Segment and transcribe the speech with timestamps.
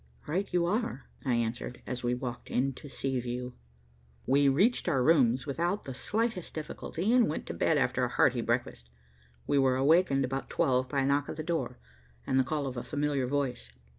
[0.25, 3.51] "Right you are," I answered, as we walked into Seaview.
[4.25, 8.41] We reached our rooms without the slightest difficulty, and went to bed after a hearty
[8.41, 8.89] breakfast.
[9.45, 11.77] We were awakened about twelve by a knock at the door,
[12.25, 13.69] and the call of a familiar voice.